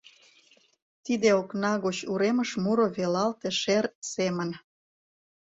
Тиде 1.05 1.29
окна 1.41 1.73
гоч 1.85 1.97
уремыш 2.11 2.51
муро 2.63 2.87
велалте 2.95 3.49
шер 3.61 3.85
семын. 4.11 4.49